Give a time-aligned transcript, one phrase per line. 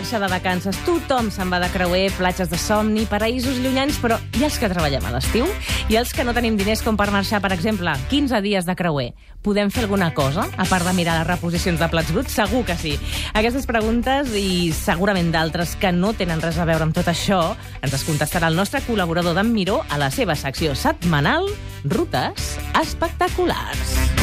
[0.00, 0.76] marxa de vacances.
[0.86, 5.04] Tothom se'n va de creuer, platges de somni, paraïsos llunyans, però i els que treballem
[5.04, 5.44] a l'estiu?
[5.92, 9.10] I els que no tenim diners com per marxar, per exemple, 15 dies de creuer?
[9.44, 12.32] Podem fer alguna cosa, a part de mirar les reposicions de plats bruts?
[12.32, 12.94] Segur que sí.
[13.36, 17.42] Aquestes preguntes i segurament d'altres que no tenen res a veure amb tot això
[17.82, 21.44] ens es contestarà el nostre col·laborador d'en Miró a la seva secció setmanal
[21.84, 24.19] Rutes Espectaculars.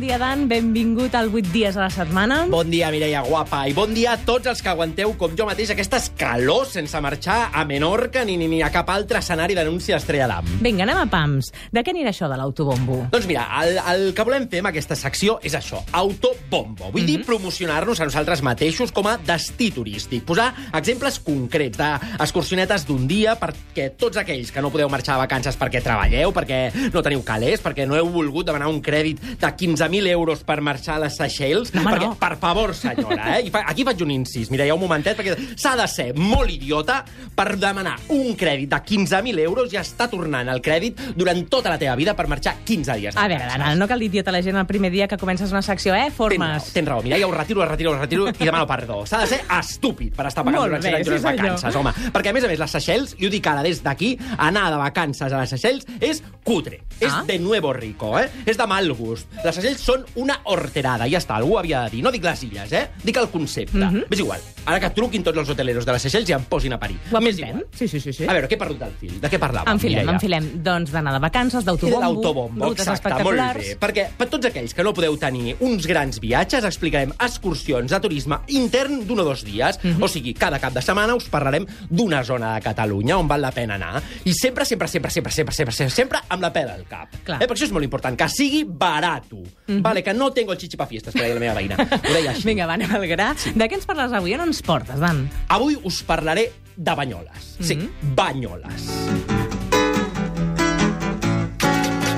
[0.00, 0.48] Bon dia, Dan.
[0.48, 2.46] Benvingut al 8 dies a la setmana.
[2.48, 5.74] Bon dia, Mireia guapa, i bon dia a tots els que aguanteu, com jo mateix,
[5.74, 10.24] aquestes calors sense marxar a Menorca ni, ni, ni a cap altre escenari d'anunci d'Estrella
[10.30, 10.48] d'Am.
[10.64, 11.50] Vinga, anem a pams.
[11.68, 12.96] De què anirà això de l'autobombo?
[13.12, 16.88] Doncs mira, el, el que volem fer amb aquesta secció és això, autobombo.
[16.96, 20.24] Vull dir, promocionar-nos a nosaltres mateixos com a destí turístic.
[20.24, 20.48] Posar
[20.80, 25.84] exemples concrets d'excursionetes d'un dia perquè tots aquells que no podeu marxar de vacances perquè
[25.84, 29.54] treballeu, perquè no teniu calés, perquè no heu volgut demanar un crèdit de
[29.90, 32.14] 15.000 euros per marxar a les Seychelles, No, perquè, no.
[32.18, 33.46] per favor, senyora, eh?
[33.46, 36.08] I fa, aquí faig un incís, mira, hi ha un momentet, perquè s'ha de ser
[36.16, 41.42] molt idiota per demanar un crèdit de 15.000 euros i estar tornant el crèdit durant
[41.50, 43.16] tota la teva vida per marxar 15 dies.
[43.16, 43.66] A veure, vacances.
[43.66, 45.94] Dan, no cal dir idiota a la gent el primer dia que comences una secció,
[45.94, 46.08] eh?
[46.10, 46.72] Tens raó, Formes.
[46.72, 47.02] tens raó.
[47.02, 49.04] Mira, ja ho retiro, ho retiro, ho retiro i demano perdó.
[49.06, 51.92] S'ha de ser estúpid per estar pagant Molt durant bé, 100 anys unes vacances, home.
[52.12, 54.76] Perquè, a més a més, les Seychelles, i ho dic ara des d'aquí, anar de
[54.80, 56.82] vacances a les Seychelles és cutre.
[57.00, 57.22] És Ah.
[57.26, 58.28] de nuevo rico, eh?
[58.46, 59.26] És de mal gust.
[59.44, 62.02] Les Seychelles són una horterada, ja està, algú havia de dir.
[62.02, 62.88] No dic les illes, eh?
[63.04, 63.76] Dic el concepte.
[63.78, 64.04] Mhm.
[64.10, 64.40] És igual.
[64.66, 66.98] Ara que truquin tots els hoteleros de les Seychelles i em posin a parir.
[67.12, 67.62] Ho M'és apuntem?
[67.72, 68.24] Sí, sí, sí, sí.
[68.26, 69.20] A veure, què he perdut del fil?
[69.20, 70.14] De què parlàvem, Enfilem, Mireia?
[70.14, 70.62] enfilem.
[70.62, 73.76] Doncs d'anar de vacances, d'autobombo, l'autobombo, rutes exacte, molt bé.
[73.80, 78.38] Perquè per tots aquells que no podeu tenir uns grans viatges, explicarem excursions de turisme
[78.48, 79.78] intern d'un o dos dies.
[79.82, 80.02] Mhm.
[80.02, 83.50] O sigui, cada cap de setmana us parlarem d'una zona de Catalunya on val la
[83.52, 84.02] pena anar.
[84.24, 87.08] I sempre, sempre, sempre, sempre, sempre, sempre, sempre, sempre amb la pela al cap.
[87.24, 87.42] Clar.
[87.42, 89.38] Eh, per això és molt important, que sigui barato.
[89.82, 91.76] Vale, que no tengo chichi pa fiestas, que deia la meva veïna.
[91.78, 92.42] Ho deia així.
[92.48, 93.30] Vinga, va, anem al gra.
[93.54, 94.34] De què ens parles avui?
[94.34, 95.28] On ens portes, Dan?
[95.48, 97.56] Avui us parlaré de Banyoles.
[97.60, 98.14] Sí, Mhm.
[98.16, 98.88] Banyoles.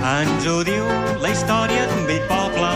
[0.02, 0.84] Ens ho diu
[1.22, 2.70] la història d'un vell poble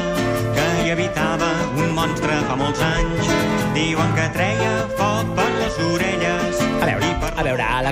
[0.56, 3.32] que hi habitava un monstre fa molts anys.
[3.74, 6.25] Diuen que treia foc per les orelles.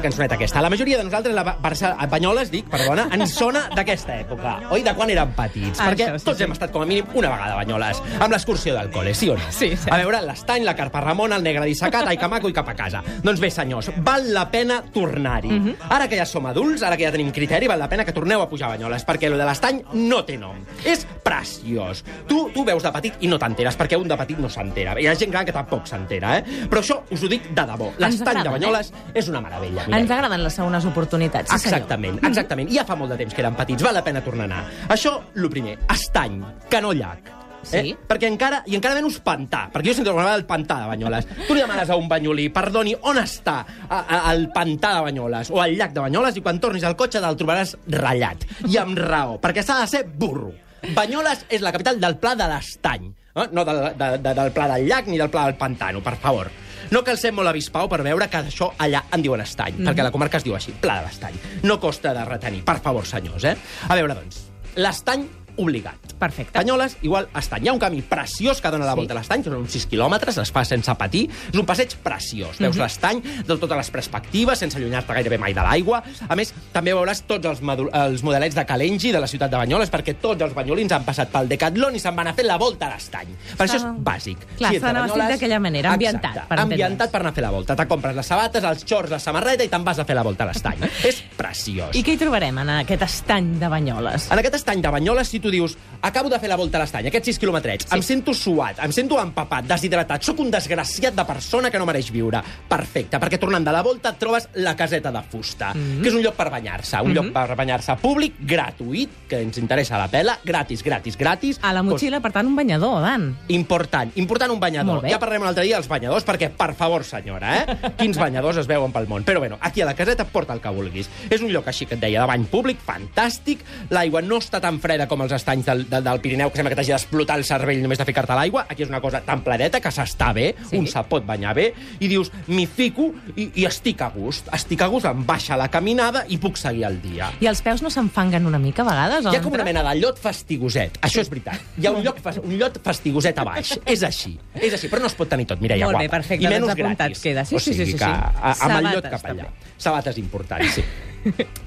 [0.04, 0.60] Cançoneta aquesta.
[0.62, 4.54] La majoria de nosaltres, la Ba- Barça, a Banyoles, dic, perdona, ens sona d'aquesta època.
[4.70, 5.81] Oi, de quan érem petits.
[5.81, 6.44] Ah, perquè això, sí, tots sí.
[6.44, 9.37] hem estat com a mínim una vegada a Banyoles, amb l'excursió del col·le, sí o
[9.38, 9.50] no?
[9.50, 9.88] Sí, sí.
[9.91, 12.75] A veure, l'estany, la carpa Ramon, el negre dissecat, ai, que maco i cap a
[12.78, 13.03] casa.
[13.25, 15.48] Doncs bé, senyors, val la pena tornar-hi.
[15.50, 15.76] Mhm.
[15.91, 18.42] Ara que ja som adults, ara que ja tenim criteri, val la pena que torneu
[18.42, 20.56] a pujar a Banyoles, perquè lo de l'estany no té nom.
[20.84, 22.04] És preciós.
[22.28, 24.94] Tu, tu veus de petit i no t'enteres, perquè un de petit no s'entera.
[25.00, 26.44] Hi ha gent gran que tampoc s'entera, eh?
[26.71, 27.91] Però això us ho dic de debò.
[27.98, 29.86] L'estany de Banyoles és una meravella.
[29.94, 30.19] Ens Mireia.
[30.19, 31.50] agraden les segones oportunitats.
[31.50, 31.78] Sí, senyor.
[31.78, 32.75] Exactament, exactament.
[32.75, 34.65] Ja fa molt de temps que eren petits, val la pena tornar a anar.
[34.91, 37.31] Això, lo primer, estany, que no llac.
[37.65, 37.78] Sí.
[37.78, 37.97] Eh?
[38.09, 41.28] Perquè encara, i encara menys pantà, perquè jo sento alguna vegada el pantà de Banyoles.
[41.47, 43.54] Tu li demanes a un banyolí, perdoni, on està
[43.88, 46.97] a, a, el pantà de Banyoles o el llac de Banyoles i quan tornis al
[46.97, 48.44] cotxe te'l trobaràs ratllat.
[48.69, 50.53] I amb raó, perquè s'ha de ser burro.
[50.93, 53.49] Banyoles és la capital del Pla de l'Estany, eh?
[53.56, 56.53] no del, de, de, del Pla del Llac ni del Pla del Pantano, per favor.
[56.91, 59.87] No cal ser molt avispau per veure que això allà en diuen estany, Mhm.
[59.89, 61.34] perquè la comarca es diu així, Pla de l'Estany.
[61.62, 63.56] No costa de retenir, per favor, senyors, eh?
[63.89, 65.97] A veure, doncs, l'estany obligat.
[66.19, 66.59] Perfecte.
[66.59, 67.65] Banyoles, igual estany.
[67.65, 68.97] Hi ha un camí preciós que dona la Sí.
[68.97, 71.28] volta a l'estany, són uns 6 quilòmetres, es fa sense patir.
[71.53, 72.56] És un passeig preciós.
[72.60, 72.65] Mhm.
[72.65, 76.03] Veus l'estany de totes les perspectives, sense allunyar-te gairebé mai de l'aigua.
[76.28, 77.60] A més, també veuràs tots els,
[77.92, 81.28] els modelets de Calengi de la ciutat de Banyoles, perquè tots els banyolins han passat
[81.31, 83.28] pel Decathlon i se'n van a fer la volta a l'estany.
[83.56, 84.38] Per això és bàsic.
[84.56, 87.50] Clar, ets s'ha Banyoles- d'aquella manera, ambientat, Exacte, per ambientat per anar a fer la
[87.50, 87.76] volta.
[87.76, 90.44] Te compres les sabates, els xors, la samarreta i te'n vas a fer la volta
[90.44, 90.78] a l'estany.
[91.04, 91.94] és preciós.
[91.94, 94.31] I què hi trobarem en aquest estany de Banyoles?
[94.31, 97.09] En aquest estany de Banyoles, si tu dius acabo de fer la volta a l'estany,
[97.09, 97.97] aquests 6 quilòmetrets, sí.
[97.97, 102.10] em sento suat, em sento empapat, deshidratat, sóc un desgraciat de persona que no mereix
[102.12, 102.43] viure.
[102.69, 106.03] Perfecte, perquè tornant de la volta et trobes la caseta de fusta, mm -hmm.
[106.03, 107.15] que és un lloc per banyar-se, un mm -hmm.
[107.15, 111.59] lloc per banyar-se públic, gratuït, que ens interessa la pela, gratis, gratis, gratis.
[111.63, 113.36] A la motxilla, per tant, un banyador, Dan.
[113.48, 115.09] Important, important un banyador.
[115.09, 117.77] Ja parlarem un altre dia dels banyadors, perquè, per favor, senyora, eh?
[117.98, 119.24] Quins banyadors es veuen pel món.
[119.24, 121.09] Però, bueno, aquí a la caseta porta el que vulguis.
[121.30, 123.60] És un lloc, així que et deia, de bany públic, fantàstic.
[123.91, 126.77] L'aigua no està tan freda com els estanys del, del, del Pirineu, que sembla que
[126.81, 128.66] t'hagi d'explotar el cervell només de ficar-te a l'aigua.
[128.69, 130.69] Aquí és una cosa tan planeta que s'està bé, Sí.
[130.71, 130.77] sí.
[130.78, 134.48] un se pot banyar bé, i dius, m'hi fico i, i estic a gust.
[134.54, 137.31] Estic a gust, em baixa la caminada i puc seguir el dia.
[137.41, 139.25] I els peus no s'enfanguen una mica, a vegades?
[139.33, 140.98] Hi ha com una mena de llot fastigoset.
[141.03, 141.60] Això és veritat.
[141.78, 143.75] Hi ha un lloc, un llot fastigoset a baix.
[143.86, 144.39] És així.
[144.54, 144.89] És així.
[144.89, 146.16] Però no es pot tenir tot, Mireia, Molt bé, guapa.
[146.19, 147.22] perfecte, I menys doncs apuntat gratis.
[147.22, 147.45] queda.
[147.45, 148.10] Sí, o sí, sí, sigui sí, que sí.
[148.10, 149.45] a- amb el llot Sabates, cap allà.
[149.45, 149.72] també.
[149.78, 150.84] Sabates importants, sí.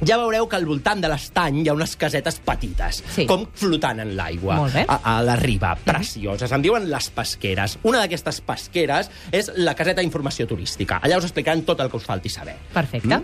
[0.06, 3.26] Ja veureu que al voltant de l'estany hi ha unes casetes petites, Sí.
[3.30, 6.52] com flotant en l'aigua, a, a la riba, precioses.
[6.52, 7.78] En diuen les pesqueres.
[7.84, 11.00] Una d'aquestes pesqueres és la caseta d'informació turística.
[11.04, 12.56] Allà us explicaran tot el que us falti saber.
[12.74, 13.22] Perfecte.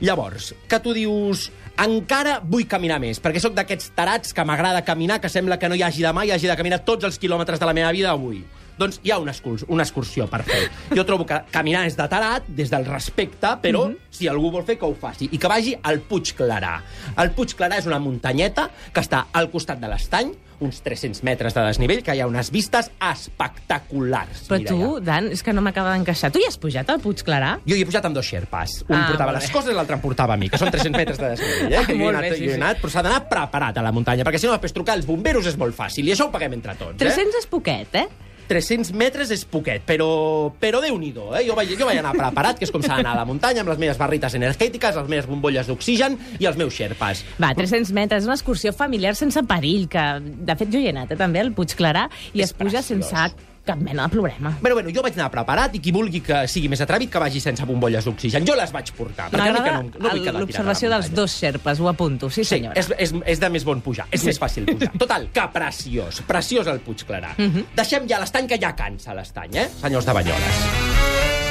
[0.00, 5.20] Llavors, que tu dius encara vull caminar més, perquè sóc d'aquests tarats que m'agrada caminar,
[5.22, 7.66] que sembla que no hi hagi demà i hagi de caminar tots els quilòmetres de
[7.66, 8.42] la meva vida avui.
[8.78, 10.68] Doncs hi ha una, excurs una excursió per fer.
[10.96, 13.98] Jo trobo que caminar és de tarat, des del respecte, però mm -hmm.
[14.10, 15.28] si algú vol fer, que ho faci.
[15.30, 16.80] I que vagi al Puig Clarà.
[17.16, 21.54] El Puig Clarà és una muntanyeta que està al costat de l'estany, uns 300 metres
[21.54, 24.48] de desnivell, que hi ha unes vistes espectaculars.
[24.48, 24.86] Però Mireia.
[24.86, 26.30] tu, Dan, és que no m'acaba d'encaixar.
[26.32, 27.58] Tu hi has pujat al Puig Clarà?
[27.66, 28.84] Jo hi he pujat amb dos xerpes.
[28.88, 31.18] Un Ah, portava les coses i l'altre em portava a mi, que són 300 metres
[31.18, 31.72] de desnivell.
[31.72, 31.76] Eh?
[31.78, 32.60] Ah, que jo he anat, bé, sí, jo he sí.
[32.60, 35.46] anat, però s'ha d'anar preparat a la muntanya, perquè si no després trucar als bomberos
[35.46, 36.96] és molt fàcil, i això ho paguem entre tots.
[36.98, 38.08] 300 és poquet, eh?
[38.44, 38.48] Eh?
[38.48, 41.44] 300 metres és poquet, però, però déu-n'hi-do, eh?
[41.48, 43.72] Jo vaig, jo vaig anar preparat, que és com s'ha d'anar a la muntanya, amb
[43.72, 47.24] les meves barrites energètiques, les meves bombolles d'oxigen i els meus xerpes.
[47.40, 51.12] Va, 300 metres, una excursió familiar sense perill, que de fet jo hi he anat,
[51.12, 53.08] eh, també, al Puig Clarà, i És es puja preciós.
[53.08, 54.52] sense cap mena de problema.
[54.60, 57.40] Bueno, bueno, jo vaig anar preparat i qui vulgui que sigui més atrevit que vagi
[57.40, 58.44] sense bombolles d'oxigen.
[58.46, 59.30] Jo les vaig portar.
[59.30, 62.44] perquè mi que M'agrada no, no vull quedar l'observació dels dos xerpes, ho apunto, sí,
[62.44, 62.74] Sí, senyora.
[62.78, 64.26] és, és, és de més bon pujar, és sí.
[64.26, 64.92] més fàcil pujar.
[65.04, 67.34] Total, que preciós, preciós el Puig Clarà.
[67.38, 67.56] Uh Mhm.
[67.56, 67.64] -huh.
[67.76, 71.43] Deixem ja l'estany, que ja cansa l'estany, eh, senyors de Banyoles.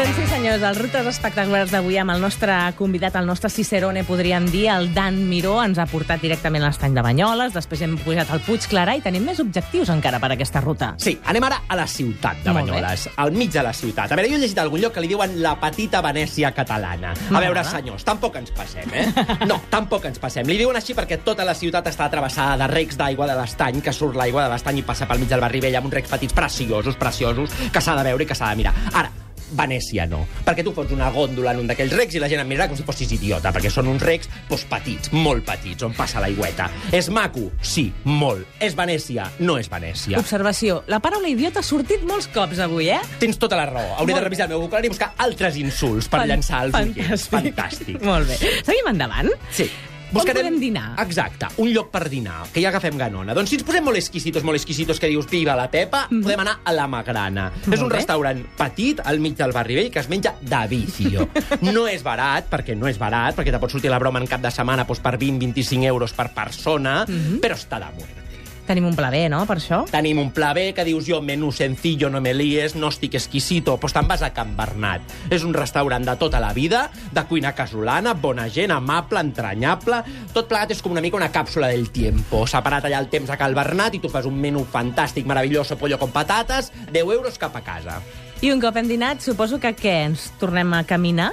[0.00, 4.46] Doncs sí, senyors, els rutes espectaculars d'avui amb el nostre convidat, el nostre Cicerone, podríem
[4.48, 8.32] dir, el Dan Miró, ens ha portat directament a l'estany de Banyoles, després hem pujat
[8.32, 10.94] al Puig Clarà i tenim més objectius encara per aquesta ruta.
[11.04, 12.78] Sí, anem ara a la ciutat de Molt bé.
[12.78, 14.08] Banyoles, al mig de la ciutat.
[14.08, 17.12] A veure, jo he llegit a algun lloc que li diuen la petita Venècia catalana.
[17.12, 17.44] A M'agrada.
[17.44, 19.06] veure, senyors, tampoc ens passem, eh?
[19.52, 20.48] No, tampoc ens passem.
[20.48, 23.92] Li diuen així perquè tota la ciutat està travessada de recs d'aigua de l'estany, que
[23.92, 26.32] surt l'aigua de l'estany i passa pel mig del barri vell amb uns recs petits
[26.32, 28.78] preciosos, preciosos, que s'ha de veure i que s'ha de mirar.
[28.94, 29.10] Ara,
[29.56, 32.48] Venècia no, perquè tu fots una gòndola en un d'aquells recs i la gent em
[32.48, 36.20] mirarà com si fossis idiota, perquè són uns recs doncs, petits, molt petits, on passa
[36.22, 36.68] l'aigüeta.
[36.92, 37.48] És maco?
[37.62, 38.46] Sí, molt.
[38.60, 39.26] És Venècia?
[39.40, 40.18] No és Venècia.
[40.20, 40.82] Observació.
[40.86, 43.00] La paraula idiota ha sortit molts cops avui, eh?
[43.18, 43.94] Tens tota la raó.
[43.98, 47.28] Hauré Molt de revisar el meu vocabulari i buscar altres insults per Fan- llançar oients.
[47.30, 47.30] fantàstic.
[47.30, 48.02] Fantàstic.
[48.02, 48.38] Molt bé.
[48.64, 49.30] Seguim endavant.
[49.50, 49.68] Sí.
[50.10, 50.96] On podem dinar?
[50.98, 53.34] Exacte, un lloc per dinar, que ja agafem ganona.
[53.36, 56.24] Doncs si ens posem molt exquisitos, molt exquisitos, que dius viva la Pepa, mm.
[56.26, 57.46] podem anar a la Magrana.
[57.54, 58.00] Molt és un bé.
[58.00, 61.28] restaurant petit, al mig del barri vell, que es menja de vicio.
[61.66, 64.42] no és barat, perquè no és barat, perquè te pot sortir la broma en cap
[64.42, 67.40] de setmana doncs, per 20-25 euros per persona, mm -hmm.
[67.44, 68.29] però està de muerte.
[68.70, 69.80] Tenim un pla B, no?, per això?
[69.90, 73.72] Tenim un pla B que dius jo, menú sencillo, no me líes, no estic exquisito,
[73.82, 75.08] doncs te'n vas a Can Bernat.
[75.26, 80.04] És un restaurant de tota la vida, de cuina casolana, bona gent, amable, entranyable...
[80.30, 82.44] Tot plegat és com una mica una càpsula del tiempo.
[82.46, 85.98] Separat allà el temps a Cal Bernat i tu fas un menú fantàstic, meravelloso, pollo
[85.98, 87.96] con patates, 10 euros cap a casa.
[88.38, 89.96] I un cop hem dinat, suposo que què?
[90.12, 91.32] Ens tornem a caminar?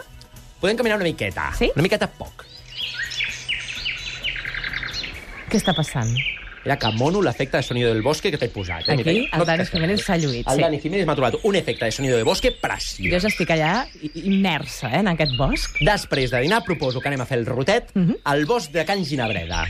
[0.57, 1.51] Podem caminar una miqueta.
[1.59, 1.69] Sí?
[1.77, 2.47] Una miqueta poc.
[5.53, 6.17] Què està passant?
[6.67, 8.89] Era que mono l'efecte de sonido del bosque que t'he posat.
[8.89, 8.97] Eh?
[8.99, 10.61] Aquí, el Dani Jiménez s'ha lluït, El sí.
[10.65, 13.07] Dani Jiménez m'ha trobat un efecte de sonido de bosque preciós.
[13.13, 13.71] Jo ja estic allà
[14.19, 15.77] immersa, eh, en aquest bosc.
[15.79, 18.17] Després de dinar, proposo que anem a fer el rotet Mhm.
[18.25, 19.65] al bosc de Can Ginabreda.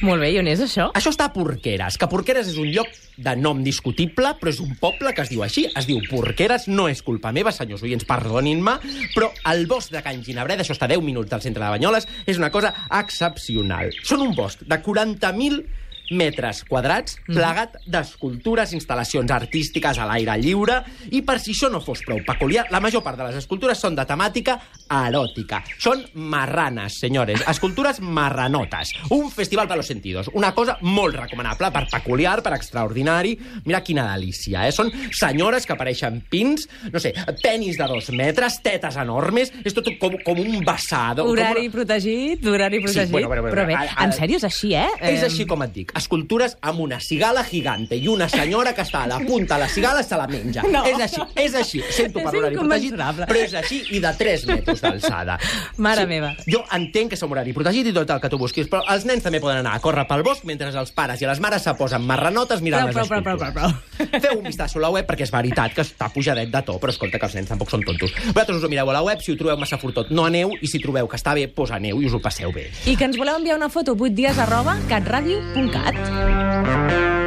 [0.00, 0.90] Molt bé, i on és això?
[0.94, 4.74] Això està a Porqueres, que Porqueres és un lloc de nom discutible, però és un
[4.76, 5.66] poble que es diu així.
[5.76, 8.78] Es diu Porqueres, no és culpa meva, senyors oients, perdonin-me,
[9.14, 12.08] però el bosc de Can Ginabreda, això està a 10 minuts del centre de Banyoles,
[12.24, 13.90] és una cosa excepcional.
[14.02, 15.66] Són un bosc de 40.000
[16.10, 20.80] metres quadrats, plegat d'escultures, instal·lacions artístiques a l'aire lliure,
[21.10, 23.94] i per si això no fos prou peculiar, la major part de les escultures són
[23.96, 24.58] de temàtica
[24.92, 25.62] eròtica.
[25.80, 28.92] Són marranes, senyores, escultures marranotes.
[29.10, 33.36] Un festival per los sentidos, una cosa molt recomanable, per peculiar, per extraordinari.
[33.64, 34.72] Mira quina delícia, eh?
[34.72, 39.88] Són senyores que apareixen pins, no sé, penis de dos metres, tetes enormes, és tot
[40.00, 41.26] com, com un basado.
[41.30, 41.76] Horari com una...
[41.78, 43.10] protegit, horari Sí, protegit.
[43.12, 44.88] bueno, bueno, bueno, Però bé, a- a- en sèrio és així, eh?
[45.00, 45.91] És així com et dic.
[45.98, 49.68] Escultures amb una cigala gigante i una senyora que està a la punta de la
[49.68, 50.62] cigala se la menja.
[50.72, 50.84] No.
[50.88, 51.82] És així, és així.
[51.92, 55.38] Sento per l'horari protegit, però és així i de 3 metres d'alçada.
[55.76, 56.32] Mare meva.
[56.46, 59.24] Jo entenc que som horari protegit i tot el que tu busquis, però els nens
[59.24, 62.04] també poden anar a córrer pel bosc mentre els pares i les mares se posen
[62.08, 63.52] marranotes mirant Prou, les prou, prou, escultures.
[63.98, 66.62] prou, prou, Feu un vistazo a la web perquè és veritat que està pujadet de
[66.66, 68.14] to, però escolta que els nens tampoc són tontos.
[68.32, 70.70] Vosaltres us ho mireu a la web, si ho trobeu massa fortot no aneu i
[70.70, 72.68] si trobeu que està bé, doncs aneu i us ho passeu bé.
[72.86, 75.81] I que ens voleu enviar una foto 8 dies arroba catradio.cat.
[75.84, 77.21] Què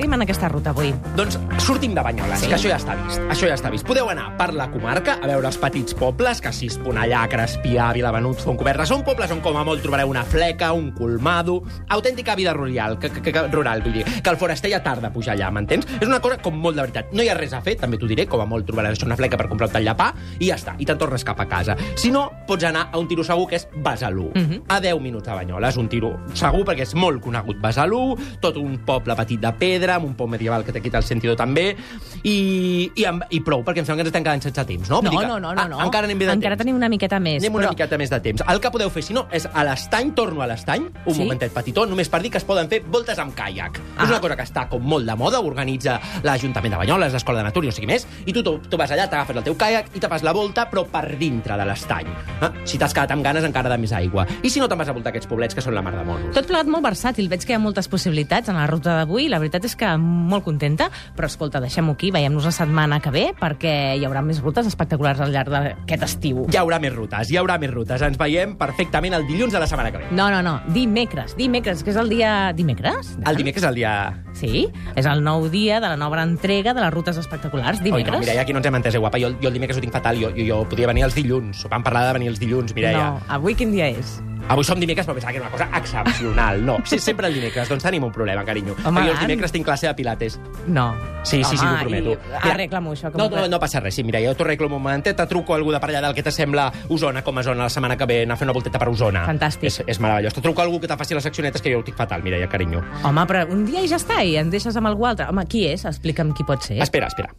[0.00, 0.94] seguim en aquesta ruta avui.
[1.16, 2.46] Doncs sortim de Banyoles, Sí.
[2.48, 3.20] que això ja està vist.
[3.28, 3.86] Això ja està vist.
[3.86, 8.38] Podeu anar per la comarca a veure els petits pobles, que si Esponellà, Crespià, Vilavenut,
[8.40, 12.98] Fontcoberta, són pobles on com a molt trobareu una fleca, un colmado, autèntica vida rural,
[12.98, 15.86] que, que, que, rural, vull dir, que el foraster ja tarda a pujar allà, m'entens?
[16.00, 17.12] És una cosa com molt de veritat.
[17.12, 19.36] No hi ha res a fer, també t'ho diré, com a molt trobaràs una fleca
[19.36, 21.76] per comprar un tall de pa, i ja està, i te'n tornes cap a casa.
[21.96, 24.62] Si no, pots anar a un tiro segur que és Besalú, Mhm.
[24.68, 28.78] a 10 minuts de Banyoles, un tiro segur perquè és molt conegut Besalú, tot un
[28.78, 31.76] poble petit de pedra, amb un pont medieval que té aquí al sentidor també,
[32.22, 35.00] i, i, amb, i prou, perquè em sembla que ens estem quedant sense temps, no?
[35.02, 35.80] No, que, no, no, no, a- no.
[35.84, 36.64] Encara anem bé de Encara temps.
[36.64, 37.42] tenim una miqueta més.
[37.42, 37.74] Anem una però...
[37.76, 38.44] miqueta més de temps.
[38.48, 41.20] El que podeu fer, si no, és a l'estany, torno a l'estany, un Sí?
[41.22, 43.80] momentet petitó, només per dir que es poden fer voltes amb caiac.
[43.96, 44.04] Ah.
[44.04, 47.44] És una cosa que està com molt de moda, organitza l'Ajuntament de Banyoles, l'Escola de
[47.44, 49.56] Natura i no sé qui més, i tu, tu, tu vas allà, t'agafes el teu
[49.56, 52.06] caiac i te fas la volta, però per dintre de l'estany.
[52.42, 52.50] Eh?
[52.64, 54.26] Si t'has quedat amb ganes, encara de més aigua.
[54.42, 56.34] I si no, te'n vas a voltar aquests poblets que són la mar de monos.
[56.34, 57.28] Tot plegat molt versàtil.
[57.30, 59.28] Veig que hi ha moltes possibilitats en la ruta d'avui.
[59.28, 60.90] La veritat és que molt contenta.
[61.16, 62.10] Però, escolta, deixem-ho aquí.
[62.14, 66.46] Veiem-nos la setmana que ve perquè hi haurà més rutes espectaculars al llarg d'aquest estiu.
[66.52, 68.02] Hi haurà més rutes, hi haurà més rutes.
[68.02, 70.10] Ens veiem perfectament el dilluns de la setmana que ve.
[70.12, 70.60] No, no, no.
[70.74, 71.36] Dimecres.
[71.36, 72.52] Dimecres, que és el dia...
[72.56, 73.16] Dimecres?
[73.26, 73.94] El dimecres és el dia...
[74.40, 77.80] Sí, és el nou dia de la nova entrega de les rutes espectaculars.
[77.80, 78.14] Oi, Dimecres.
[78.14, 79.18] no, Mireia, aquí no ens hem entès, eh, guapa.
[79.20, 80.16] Jo, jo el dimecres ho tinc fatal.
[80.20, 81.66] Jo, jo, jo podia venir els dilluns.
[81.70, 82.96] Vam parlar de venir els dilluns, Mireia.
[82.98, 84.20] No, avui quin dia és?
[84.50, 86.64] Avui som dimecres, però pensava que era una cosa excepcional.
[86.66, 87.68] No, sí, sempre el dimecres.
[87.70, 88.74] Doncs tenim un problema, carinyo.
[88.84, 89.28] Home, jo els Ann.
[89.28, 90.40] dimecres tinc classe de pilates.
[90.66, 90.88] No.
[91.22, 92.16] Sí, sí, sí, t'ho prometo.
[92.44, 93.12] i Arregla-m'ho, això.
[93.12, 95.54] Que No, no, no passa res, sí, mira, jo t'ho arreglo un momentet, te truco
[95.54, 98.06] a algú de per allà del que t'assembla Osona com a zona la setmana que
[98.10, 99.22] ve, anar a fer una volteta per Osona.
[99.28, 99.68] Fantàstic.
[99.70, 100.34] És, és meravellós.
[100.34, 102.40] Te truco a algú que te faci les accionetes que jo ho tinc fatal, mira,
[102.42, 102.82] ja, carinyo.
[103.04, 105.28] Home, però un dia i ja està, i em deixes amb algú altre.
[105.30, 105.84] Home, qui és?
[105.84, 106.80] Explica'm qui pot ser.
[106.82, 107.30] Espera, espera.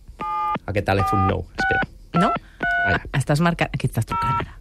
[0.65, 1.87] Aquest telèfon nou, espera.
[2.21, 2.31] No?
[2.87, 3.01] Ara.
[3.19, 3.69] Estàs marcant...
[3.73, 4.55] Aquí estàs trucant, ara.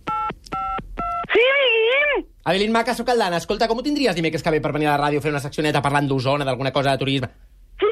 [2.41, 2.47] Sí.
[2.51, 3.35] Avelin Maca, soc el Dan.
[3.37, 5.41] Escolta, com ho tindries dimecres que ve per venir a la ràdio a fer una
[5.45, 7.29] seccioneta parlant d'Osona, d'alguna cosa de turisme?
[7.81, 7.91] Sí,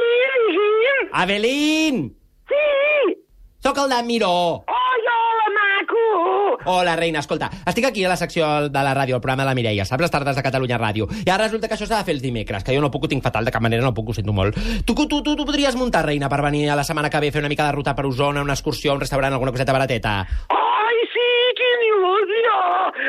[0.48, 1.10] digui'm.
[1.12, 2.02] Avelin!
[2.48, 3.16] Sí.
[3.62, 4.64] Soc el Dan Miró.
[4.66, 6.58] Ai, hola, maco.
[6.64, 9.54] Hola, reina, escolta, estic aquí a la secció de la ràdio, el programa de la
[9.54, 10.00] Mireia, saps?
[10.02, 11.06] Les tardes de Catalunya Ràdio.
[11.26, 13.08] I ara resulta que això s'ha de fer els dimecres, que jo no puc, ho
[13.12, 14.56] tinc fatal, de cap manera no puc, ho sento molt.
[14.84, 17.32] Tu, tu, tu, tu podries muntar, reina, per venir a la setmana que ve a
[17.36, 20.18] fer una mica de ruta per Osona, una excursió, un restaurant, alguna coseta barateta?
[20.56, 21.28] Ai, sí,
[21.60, 22.58] quina il·lusió.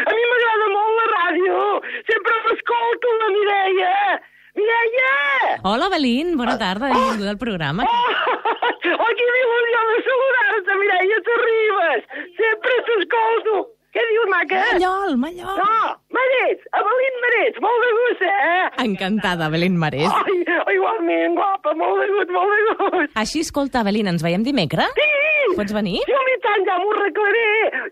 [0.06, 0.89] A mi m'agrada molt
[1.50, 1.82] ràdio.
[2.08, 4.22] Sempre m'escolto, la Mireia.
[4.56, 5.60] Mireia!
[5.64, 7.84] Hola, Belín, bona tarda, benvinguda al programa.
[7.86, 12.08] Oh, quina il·lusió de saludar-te, Mireia Terribas.
[12.40, 13.68] Sempre t'escolto.
[13.90, 14.60] Què dius, maca?
[14.74, 15.56] Mallol, Mallol.
[15.58, 15.78] No,
[16.14, 18.84] Marets, Avelín Marets, molt de gust, eh?
[18.86, 20.14] Encantada, Belín Marès.
[20.14, 23.18] Ai, igualment, guapa, molt de gust, molt de gust.
[23.18, 24.94] Així, escolta, Belín, ens veiem dimecres?
[25.00, 25.10] Sí!
[25.58, 26.00] Pots venir?
[26.06, 27.46] Sí, home, i tant, ja m'ho arreglaré.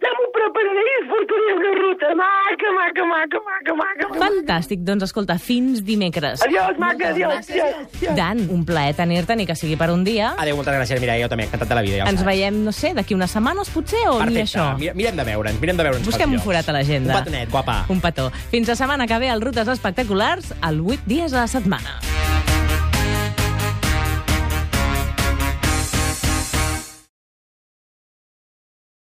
[0.03, 2.11] Ja m'ho prepararé i es portaré una ruta.
[2.19, 4.07] Maca, maca, maca, maca, maca.
[4.11, 4.19] maca.
[4.23, 6.41] Fantàstic, doncs escolta, fins dimecres.
[6.45, 7.49] Adiós, maca, adiós.
[7.49, 8.15] adiós, adiós.
[8.15, 10.33] Dan, un plaer tenir-te, ni que sigui per un dia.
[10.37, 11.97] Adéu, moltes gràcies, Mireia, jo també, encantat de la vida.
[12.03, 12.27] Ja Ens saps.
[12.31, 14.67] veiem, no sé, d'aquí unes setmanes, potser, o ni Perfecte, això?
[14.77, 16.05] Mi- mirem de veure'ns, mirem de veure'ns.
[16.05, 17.13] Busquem un forat a l'agenda.
[17.17, 17.85] Un petonet, guapa.
[17.89, 18.29] Un petó.
[18.51, 21.99] Fins la setmana que ve, al Rutes Espectaculars, el 8 dies a la setmana.